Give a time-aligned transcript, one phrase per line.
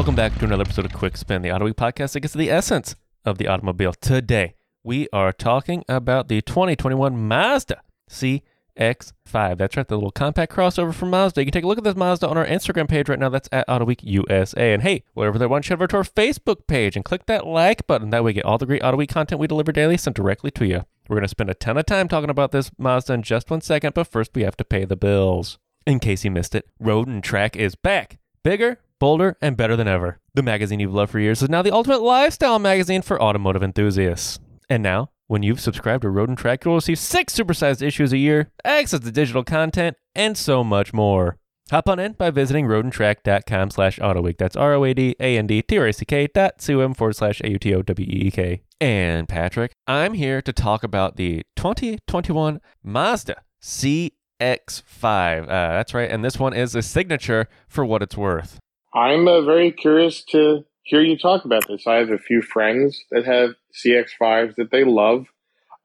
[0.00, 2.50] welcome back to another episode of Quick Spin, the Autoweek podcast that gets to the
[2.50, 3.92] essence of the automobile.
[3.92, 9.58] Today, we are talking about the 2021 Mazda CX5.
[9.58, 11.42] That's right, the little compact crossover from Mazda.
[11.42, 13.28] You can take a look at this Mazda on our Instagram page right now.
[13.28, 14.72] That's at Autoweek USA.
[14.72, 17.86] And hey, whatever they want, head over to our Facebook page and click that like
[17.86, 18.08] button.
[18.08, 20.86] That way, get all the great Autoweek content we deliver daily sent directly to you.
[21.10, 23.60] We're going to spend a ton of time talking about this Mazda in just one
[23.60, 25.58] second, but first, we have to pay the bills.
[25.86, 28.16] In case you missed it, Road and Track is back.
[28.42, 30.20] Bigger, bolder, and better than ever.
[30.34, 34.38] The magazine you've loved for years is now the ultimate lifestyle magazine for automotive enthusiasts.
[34.68, 38.18] And now, when you've subscribed to Road and Track, you'll receive six supersized issues a
[38.18, 41.36] year, access to digital content, and so much more.
[41.70, 44.38] Hop on in by visiting roadandtrack.com slash autoweek.
[44.38, 48.62] That's R-O-A-D-A-N-D-T-R-A-C-K dot C-O-M forward slash A-U-T-O-W-E-E-K.
[48.80, 55.42] And Patrick, I'm here to talk about the 2021 Mazda CX-5.
[55.42, 58.58] Uh, that's right, and this one is a signature for what it's worth.
[58.94, 61.86] I'm uh, very curious to hear you talk about this.
[61.86, 65.26] I have a few friends that have CX5s that they love.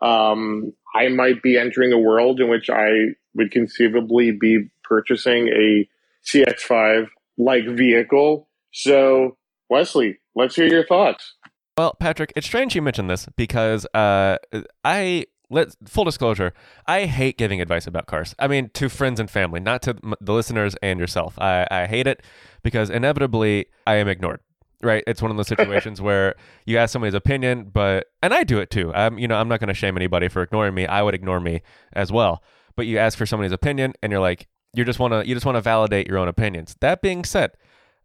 [0.02, 2.89] Um, I might be entering a world in which I
[3.36, 5.88] would conceivably be purchasing a
[6.26, 8.48] CX5 like vehicle.
[8.72, 9.38] So,
[9.70, 11.33] Wesley, let's hear your thoughts.
[11.78, 14.38] Well, Patrick, it's strange you mentioned this because uh,
[14.83, 16.54] I let full disclosure,
[16.88, 18.36] I hate giving advice about cars.
[18.40, 21.38] I mean, to friends and family, not to the listeners and yourself.
[21.40, 22.24] I, I hate it
[22.64, 24.40] because inevitably I am ignored.
[24.84, 26.36] Right, it's one of those situations where
[26.66, 28.94] you ask somebody's opinion, but and I do it too.
[28.94, 30.86] I'm, you know, I'm not going to shame anybody for ignoring me.
[30.86, 31.62] I would ignore me
[31.94, 32.44] as well.
[32.76, 35.46] But you ask for somebody's opinion, and you're like, you just want to, you just
[35.46, 36.76] want to validate your own opinions.
[36.82, 37.52] That being said,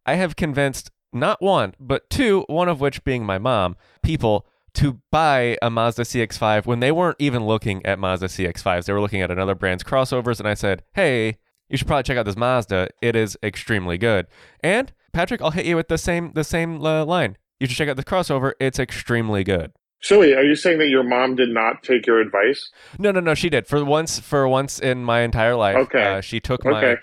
[0.06, 5.00] I have convinced not one, but two, one of which being my mom, people to
[5.10, 8.84] buy a Mazda CX5 when they weren't even looking at Mazda CX5s.
[8.84, 12.16] They were looking at another brand's crossovers, and I said, hey, you should probably check
[12.18, 12.88] out this Mazda.
[13.00, 14.26] It is extremely good.
[14.60, 17.36] And Patrick, I'll hit you with the same the same uh, line.
[17.58, 18.52] You should check out the crossover.
[18.60, 19.72] It's extremely good.
[20.02, 22.70] So, wait, are you saying that your mom did not take your advice?
[22.98, 23.34] No, no, no.
[23.34, 24.18] She did for once.
[24.18, 26.02] For once in my entire life, Okay.
[26.02, 27.00] uh, she took my Okay.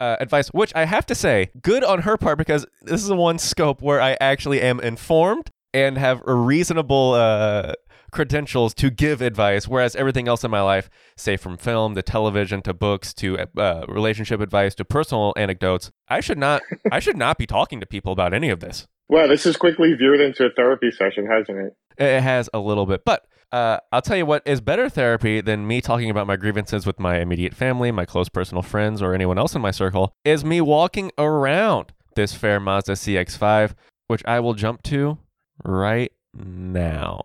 [0.00, 3.14] uh, advice, which I have to say, good on her part because this is the
[3.16, 7.74] one scope where I actually am informed and have a reasonable uh,
[8.10, 9.66] credentials to give advice.
[9.66, 13.84] Whereas everything else in my life, say from film to television to books to uh,
[13.88, 16.62] relationship advice to personal anecdotes, I should not.
[16.92, 18.86] I should not be talking to people about any of this.
[19.08, 21.76] Well, this has quickly veered into a therapy session, hasn't it?
[21.98, 25.66] It has a little bit, but uh, I'll tell you what is better therapy than
[25.66, 29.36] me talking about my grievances with my immediate family, my close personal friends, or anyone
[29.36, 33.74] else in my circle is me walking around this fair Mazda CX5,
[34.06, 35.18] which I will jump to
[35.62, 37.22] right now.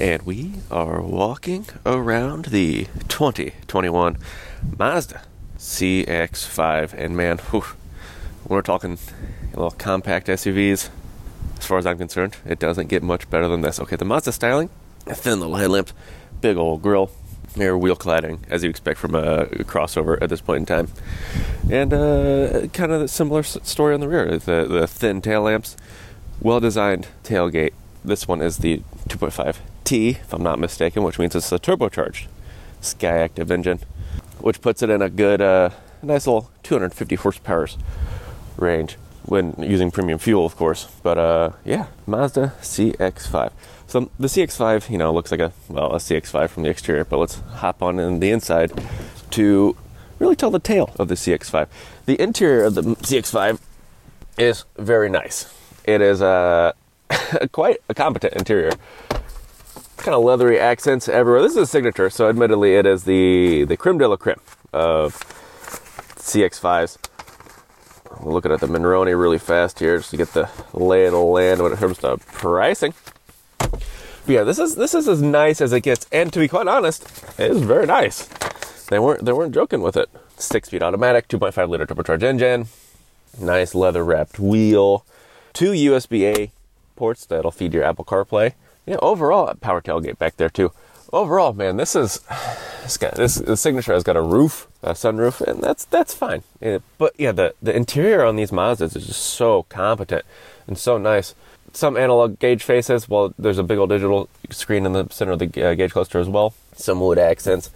[0.00, 4.16] And we are walking around the 2021
[4.78, 5.22] Mazda
[5.58, 6.92] CX5.
[6.94, 7.64] And man, whew,
[8.46, 8.98] we're talking
[9.54, 10.90] little compact SUVs
[11.64, 13.80] as far as I'm concerned, it doesn't get much better than this.
[13.80, 14.68] Okay, the Mazda styling,
[15.06, 15.94] a thin little headlamps,
[16.42, 17.10] big old grille,
[17.56, 20.88] mirror wheel cladding, as you expect from a crossover at this point in time,
[21.70, 24.38] and uh, kind of a similar story on the rear.
[24.38, 25.74] The the thin tail lamps,
[26.40, 27.72] well designed tailgate.
[28.04, 32.26] This one is the 2.5T, if I'm not mistaken, which means it's a turbocharged
[32.82, 33.80] Skyactiv engine,
[34.40, 35.70] which puts it in a good, uh,
[36.02, 37.68] nice little 250 horsepower
[38.56, 40.88] range when using premium fuel, of course.
[41.02, 43.52] But uh, yeah, Mazda CX-5.
[43.86, 47.18] So the CX-5, you know, looks like a well a CX-5 from the exterior, but
[47.18, 48.72] let's hop on in the inside
[49.30, 49.76] to
[50.18, 51.68] really tell the tale of the CX-5.
[52.06, 53.60] The interior of the CX-5
[54.38, 55.52] is very nice.
[55.84, 56.72] It is uh,
[57.52, 58.72] quite a competent interior.
[59.98, 61.42] Kind of leathery accents everywhere.
[61.42, 64.40] This is a signature, so admittedly, it is the the creme de la creme
[64.72, 65.14] of
[66.16, 66.98] CX-5s.
[68.20, 71.18] We're looking at the Monroney really fast here just to get the lay of the
[71.18, 72.94] land when it comes to pricing.
[73.58, 73.82] But
[74.26, 77.02] yeah, this is this is as nice as it gets, and to be quite honest,
[77.38, 78.26] it is very nice.
[78.88, 80.08] They weren't they weren't joking with it.
[80.36, 82.66] Six speed automatic, 2.5 liter turbocharged engine,
[83.38, 85.04] nice leather wrapped wheel,
[85.54, 86.52] two USB A
[86.96, 88.52] ports that'll feed your Apple CarPlay.
[88.84, 90.72] Yeah, overall power tailgate back there too.
[91.12, 92.20] Overall, man, this is
[92.82, 96.42] this this the signature has got a roof, a sunroof, and that's that's fine.
[96.60, 100.24] Yeah, but yeah, the the interior on these Mazdas is just so competent
[100.66, 101.34] and so nice.
[101.72, 105.40] Some analog gauge faces, well, there's a big old digital screen in the center of
[105.40, 106.54] the uh, gauge cluster as well.
[106.74, 107.70] Some wood accents,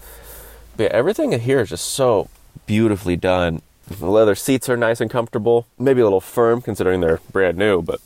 [0.76, 2.28] but yeah, everything here is just so
[2.66, 3.62] beautifully done.
[3.88, 7.82] The leather seats are nice and comfortable, maybe a little firm considering they're brand new,
[7.82, 8.00] but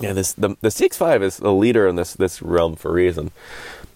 [0.00, 3.30] yeah, this the the CX5 is the leader in this this realm for a reason.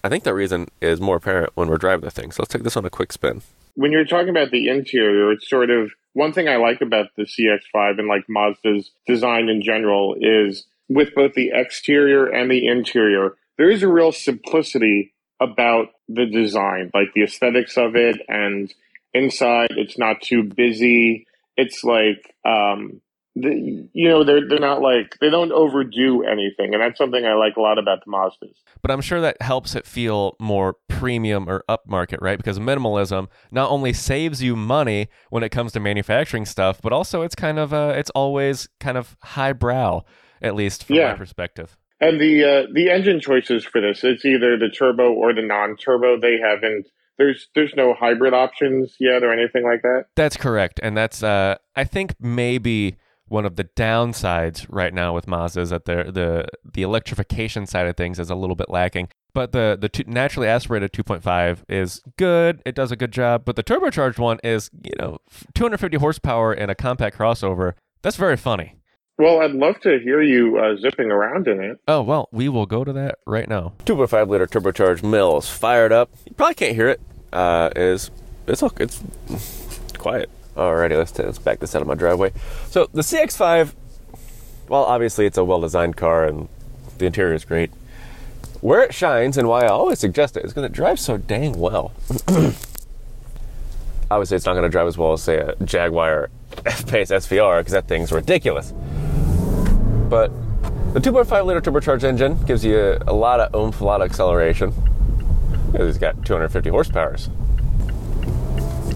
[0.02, 2.32] I think that reason is more apparent when we're driving the thing.
[2.32, 3.42] So let's take this on a quick spin.
[3.74, 7.24] When you're talking about the interior, it's sort of one thing I like about the
[7.24, 13.36] CX5 and like Mazda's design in general is with both the exterior and the interior,
[13.58, 18.72] there is a real simplicity about the design, like the aesthetics of it and
[19.14, 21.26] inside it's not too busy.
[21.60, 23.00] It's like um
[23.36, 27.32] the, you know they're they're not like they don't overdo anything and that's something i
[27.34, 28.56] like a lot about the mazdas.
[28.82, 32.36] But i'm sure that helps it feel more premium or upmarket right?
[32.36, 37.22] Because minimalism not only saves you money when it comes to manufacturing stuff but also
[37.22, 40.02] it's kind of uh it's always kind of highbrow
[40.42, 41.12] at least from Yeah.
[41.12, 41.76] my perspective.
[42.00, 46.18] And the uh the engine choices for this it's either the turbo or the non-turbo
[46.20, 46.88] they haven't
[47.20, 51.56] there's there's no hybrid options yet or anything like that That's correct, and that's uh,
[51.76, 52.96] I think maybe
[53.28, 57.86] one of the downsides right now with Mazda is that the the the electrification side
[57.86, 59.08] of things is a little bit lacking.
[59.34, 63.44] But the the two, naturally aspirated 2.5 is good; it does a good job.
[63.44, 65.18] But the turbocharged one is you know
[65.54, 67.74] 250 horsepower in a compact crossover.
[68.02, 68.76] That's very funny.
[69.18, 72.66] well i'd love to hear you uh, zipping around in it Oh well, we will
[72.66, 73.74] go to that right now.
[73.84, 76.08] 2.5 liter turbocharged Mills fired up.
[76.26, 77.00] You probably can't hear it.
[77.32, 78.10] Uh, is
[78.46, 79.02] it's it's
[79.98, 80.30] quiet.
[80.56, 82.32] Alrighty, let's let's back this out of my driveway.
[82.70, 83.72] So the CX-5,
[84.68, 86.48] well, obviously it's a well-designed car and
[86.98, 87.70] the interior is great.
[88.60, 91.58] Where it shines and why I always suggest it is because it drives so dang
[91.58, 91.92] well.
[94.10, 96.28] obviously, it's not going to drive as well as say a Jaguar
[96.66, 98.72] F-Pace SVR because that thing's ridiculous.
[100.10, 100.30] But
[100.92, 104.74] the 2.5 liter turbocharged engine gives you a lot of oomph, a lot of acceleration.
[105.74, 107.16] It's got 250 horsepower.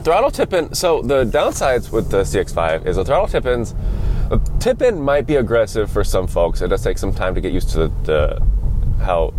[0.05, 0.75] Throttle tip-in.
[0.75, 3.75] So the downsides with the CX-5 is the throttle tip-ins.
[4.29, 6.61] The tip-in might be aggressive for some folks.
[6.61, 8.47] It does take some time to get used to the, the
[9.03, 9.33] how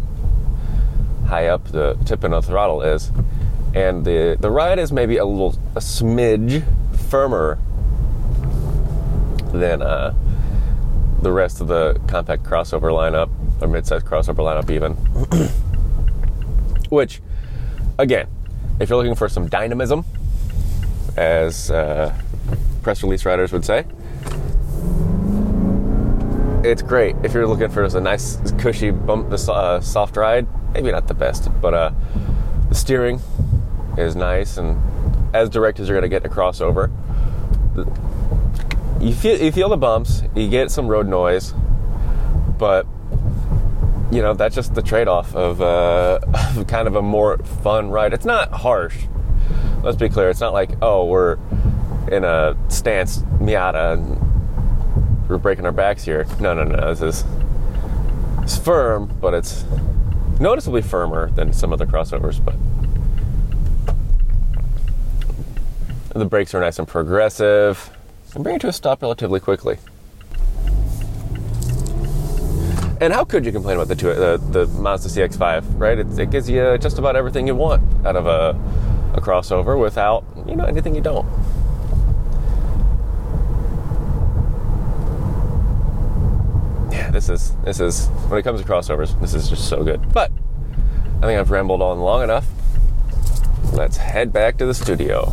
[1.28, 3.12] high up the tip-in of the throttle is,
[3.74, 6.64] and the the ride is maybe a little a smidge
[7.10, 7.58] firmer
[9.52, 10.14] than uh,
[11.22, 13.30] the rest of the compact crossover lineup
[13.62, 14.96] or midsize crossover lineup even
[16.96, 17.22] which
[18.00, 18.28] again
[18.80, 20.04] if you're looking for some dynamism
[21.18, 22.14] as uh,
[22.82, 23.86] press release writers would say
[26.64, 27.16] it's great.
[27.24, 31.14] If you're looking for just a nice cushy bump uh, soft ride maybe not the
[31.14, 31.92] best but uh,
[32.70, 33.20] the steering
[33.98, 34.82] is nice and
[35.36, 36.90] as direct as you're going to get in a crossover
[39.06, 41.54] you feel you feel the bumps, you get some road noise,
[42.58, 42.88] but
[44.16, 46.20] you know that's just the trade-off of, uh,
[46.58, 48.14] of kind of a more fun ride.
[48.14, 49.06] It's not harsh.
[49.84, 50.30] Let's be clear.
[50.30, 51.38] It's not like oh we're
[52.12, 56.26] in a stance Miata and we're breaking our backs here.
[56.40, 56.94] No, no, no.
[56.94, 57.26] This is
[58.42, 59.66] it's firm, but it's
[60.40, 62.44] noticeably firmer than some other crossovers.
[62.44, 62.56] But
[66.14, 67.92] the brakes are nice and progressive
[68.34, 69.78] and bring it to a stop relatively quickly.
[73.06, 76.00] And how could you complain about the two, the, the Mazda CX-5, right?
[76.00, 78.60] It, it gives you just about everything you want out of a,
[79.14, 81.28] a crossover without, you know, anything you don't.
[86.92, 90.12] Yeah, this is this is when it comes to crossovers, this is just so good.
[90.12, 90.32] But
[91.18, 92.48] I think I've rambled on long enough.
[93.72, 95.32] Let's head back to the studio.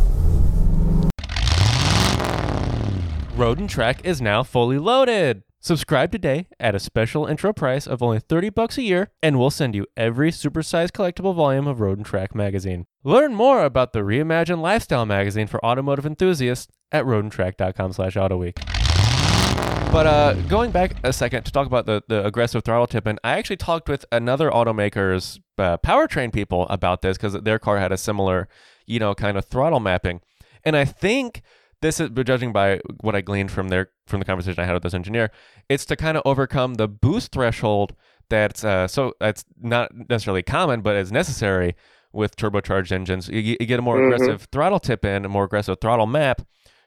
[3.35, 5.43] Road and Track is now fully loaded.
[5.65, 9.49] Subscribe today at a special intro price of only 30 bucks a year, and we'll
[9.49, 12.85] send you every supersized collectible volume of Road and Track magazine.
[13.05, 18.57] Learn more about the reimagined lifestyle magazine for automotive enthusiasts at roadandtrack.com slash autoweek.
[19.93, 23.39] But uh, going back a second to talk about the, the aggressive throttle tip-in, I
[23.39, 27.97] actually talked with another automaker's uh, powertrain people about this because their car had a
[27.97, 28.49] similar,
[28.85, 30.23] you know, kind of throttle mapping.
[30.65, 31.43] And I think
[31.83, 34.75] this is but judging by what I gleaned from their from the conversation I had
[34.75, 35.31] with this engineer,
[35.69, 37.95] it's to kind of overcome the boost threshold
[38.31, 41.75] that's uh, so that's not necessarily common, but is necessary
[42.13, 43.29] with turbocharged engines.
[43.29, 44.07] You, you get a more Mhm.
[44.15, 46.43] aggressive throttle tip in, a more aggressive throttle map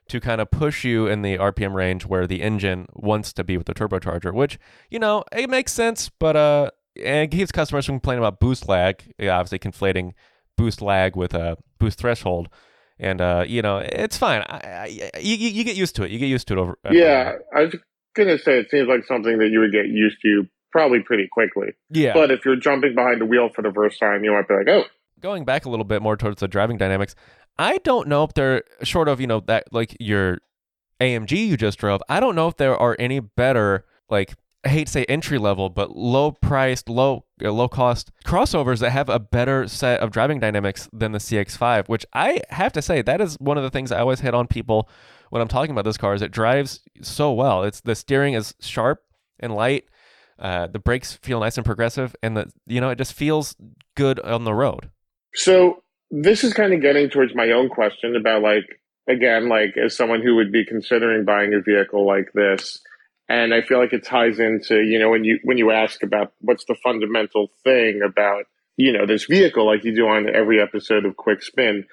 [0.07, 3.57] to kind of push you in the RPM range where the engine wants to be
[3.57, 4.59] with the turbocharger, which,
[4.91, 6.69] you know, it makes sense, but uh,
[7.03, 10.13] and it keeps customers from complaining about boost lag, yeah, obviously conflating
[10.57, 12.47] boost lag with a boost threshold.
[12.97, 14.41] And, uh, you know, it's fine.
[14.47, 16.11] I, I, you, you get used to it.
[16.11, 16.77] You get used to it over.
[16.91, 17.39] yeah while.
[17.55, 17.75] i was
[18.15, 21.67] gonna say it seems like something that you would get used to probably pretty quickly
[21.89, 22.13] Yeah.
[22.13, 24.67] but if you're jumping behind the wheel for the first time you might be like
[24.69, 24.85] oh
[25.21, 27.15] going back a little bit more towards the driving dynamics,
[27.57, 30.39] I don't know if they're short of, you know, that like your
[31.01, 32.01] AMG you just drove.
[32.09, 35.69] I don't know if there are any better, like, I hate to say entry level,
[35.69, 40.39] but low priced, low uh, low cost crossovers that have a better set of driving
[40.39, 43.91] dynamics than the CX5, which I have to say that is one of the things
[43.91, 44.89] I always hit on people
[45.29, 47.63] when I'm talking about this car is it drives so well.
[47.63, 49.03] It's the steering is sharp
[49.39, 49.85] and light.
[50.37, 53.55] Uh, the brakes feel nice and progressive, and the you know it just feels
[53.95, 54.89] good on the road.
[55.33, 58.65] So this is kind of getting towards my own question about like
[59.07, 62.81] again like as someone who would be considering buying a vehicle like this
[63.29, 66.33] and i feel like it ties into you know when you when you ask about
[66.39, 68.45] what's the fundamental thing about
[68.77, 71.85] you know this vehicle like you do on every episode of quick spin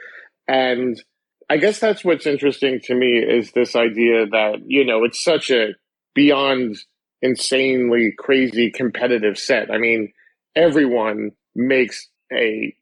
[0.48, 1.02] and
[1.50, 5.50] i guess that's what's interesting to me is this idea that you know it's such
[5.50, 5.74] a
[6.14, 6.76] beyond
[7.22, 10.12] insanely crazy competitive set i mean
[10.54, 12.74] everyone makes a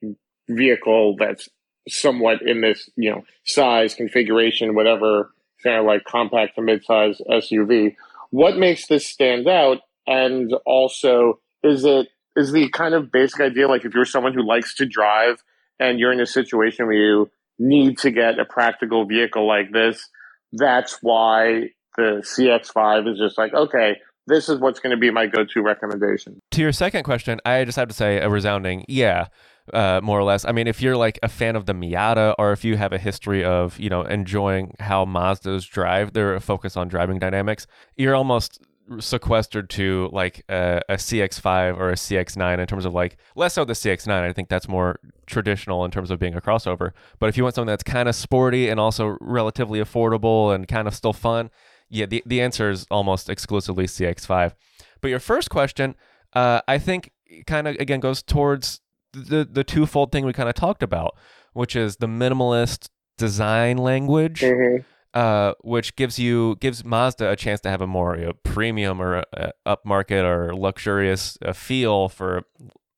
[0.49, 1.49] vehicle that's
[1.88, 5.30] somewhat in this, you know, size, configuration, whatever,
[5.62, 7.97] kind of like compact to mid-size SUV.
[8.31, 9.79] What makes this stand out?
[10.07, 14.47] And also, is it is the kind of basic idea like if you're someone who
[14.47, 15.43] likes to drive
[15.79, 20.09] and you're in a situation where you need to get a practical vehicle like this,
[20.53, 23.97] that's why the CX5 is just like, okay,
[24.27, 26.39] this is what's going to be my go-to recommendation.
[26.53, 29.27] To your second question, I just have to say a resounding yeah
[29.73, 30.45] uh, more or less.
[30.45, 32.99] I mean, if you're like a fan of the Miata, or if you have a
[32.99, 37.67] history of you know enjoying how Mazdas drive, they're a focus on driving dynamics.
[37.97, 38.61] You're almost
[38.99, 43.65] sequestered to like a, a, CX5 or a CX9 in terms of like less so
[43.65, 44.11] the CX9.
[44.11, 46.91] I think that's more traditional in terms of being a crossover.
[47.21, 50.89] But if you want something that's kind of sporty and also relatively affordable and kind
[50.89, 51.50] of still fun,
[51.89, 54.55] yeah, the the answer is almost exclusively CX5.
[55.00, 55.95] But your first question,
[56.35, 57.12] uh, I think,
[57.47, 58.81] kind of again goes towards
[59.12, 61.17] the the twofold thing we kind of talked about,
[61.52, 62.88] which is the minimalist
[63.19, 64.83] design language, mm-hmm.
[65.14, 69.00] uh, which gives you gives Mazda a chance to have a more you know, premium
[69.00, 72.43] or uh, upmarket or luxurious uh, feel for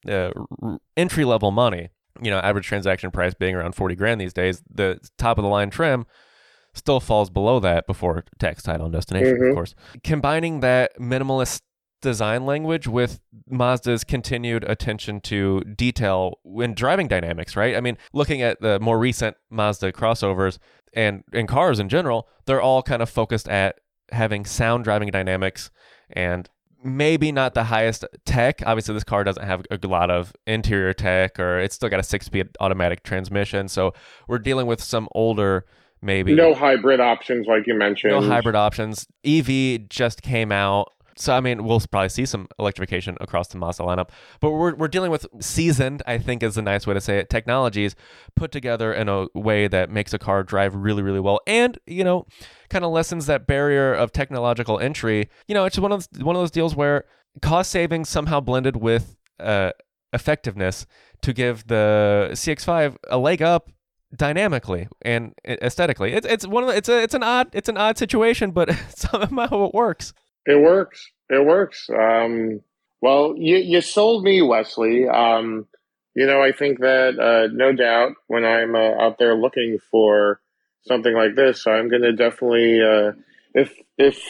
[0.09, 0.31] uh,
[0.63, 1.91] r- entry level money.
[2.21, 4.63] You know, average transaction price being around forty grand these days.
[4.71, 6.07] The top of the line trim
[6.75, 9.49] still falls below that before tax, title, and destination, mm-hmm.
[9.49, 9.75] of course.
[10.05, 11.63] Combining that minimalist
[12.03, 17.75] design language with Mazda's continued attention to detail in driving dynamics, right?
[17.75, 20.59] I mean, looking at the more recent Mazda crossovers
[20.93, 23.81] and in cars in general, they're all kind of focused at
[24.11, 25.71] having sound driving dynamics
[26.11, 26.51] and
[26.85, 28.63] maybe not the highest tech.
[28.67, 32.03] Obviously, this car doesn't have a lot of interior tech or it's still got a
[32.03, 33.69] six speed automatic transmission.
[33.69, 33.95] So
[34.29, 35.65] we're dealing with some older
[36.03, 39.49] maybe no hybrid options like you mentioned no hybrid options ev
[39.89, 44.11] just came out so I mean, we'll probably see some electrification across the Mazda lineup,
[44.41, 47.31] but we're we're dealing with seasoned, I think is a nice way to say it,
[47.31, 47.95] technologies
[48.37, 52.05] put together in a way that makes a car drive really really well, and you
[52.05, 52.27] know,
[52.71, 55.29] kind of lessens that barrier of technological entry.
[55.49, 57.05] You know, it's one of those, one of those deals where
[57.41, 59.73] cost savings somehow blended with uh,
[60.13, 60.87] effectiveness
[61.23, 63.71] to give the CX5 a leg up
[64.15, 66.13] dynamically and aesthetically.
[66.13, 68.71] It's it's one of the, it's a it's an odd it's an odd situation, but
[68.95, 70.13] somehow it works.
[70.47, 71.11] It works.
[71.31, 71.89] It works.
[71.91, 72.61] Um,
[73.01, 75.09] well, you, you sold me, Wesley.
[75.09, 75.67] Um,
[76.15, 80.41] you know, I think that uh, no doubt when I'm uh, out there looking for
[80.87, 83.13] something like this, I'm going to definitely uh,
[83.55, 84.23] if if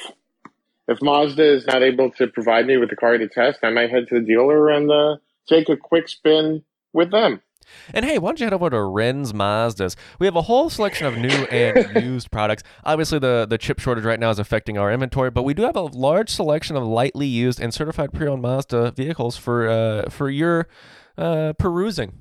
[0.88, 3.90] if Mazda is not able to provide me with the car to test, I might
[3.90, 5.16] head to the dealer and uh,
[5.49, 7.40] take a quick spin with them.
[7.92, 9.97] And hey, why don't you head over to Wren's Mazdas?
[10.19, 12.62] We have a whole selection of new and used products.
[12.85, 15.76] Obviously, the, the chip shortage right now is affecting our inventory, but we do have
[15.76, 20.69] a large selection of lightly used and certified pre-owned Mazda vehicles for uh, for your
[21.16, 22.21] uh, perusing.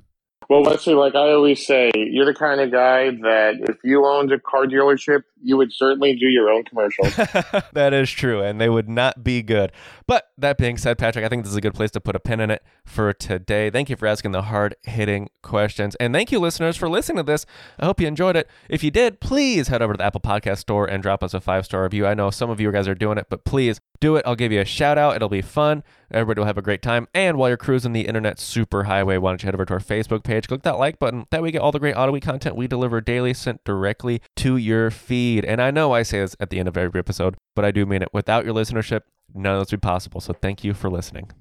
[0.52, 0.94] Well, see.
[0.94, 4.66] Like I always say, you're the kind of guy that if you owned a car
[4.66, 7.16] dealership, you would certainly do your own commercials.
[7.72, 9.72] that is true, and they would not be good.
[10.08, 12.20] But that being said, Patrick, I think this is a good place to put a
[12.20, 13.70] pin in it for today.
[13.70, 15.96] Thank you for asking the hard hitting questions.
[16.02, 17.46] And thank you, listeners, for listening to this.
[17.80, 18.50] I hope you enjoyed it.
[18.68, 21.40] If you did, please head over to the Apple Podcast Store and drop us a
[21.40, 22.06] five star review.
[22.06, 24.24] I know some of you guys are doing it, but please do it.
[24.26, 25.16] I'll give you a shout out.
[25.16, 25.84] It'll be fun.
[26.12, 27.08] Everybody will have a great time.
[27.14, 29.80] And while you're cruising the internet super highway, why don't you head over to our
[29.80, 31.26] Facebook page, click that like button.
[31.32, 34.92] That way, get all the great Week content we deliver daily sent directly to your
[34.92, 35.46] feed.
[35.46, 37.86] And I know I say this at the end of every episode, but I do
[37.86, 38.10] mean it.
[38.12, 39.02] Without your listenership,
[39.34, 40.20] none of this would be possible.
[40.20, 41.32] So thank you for listening.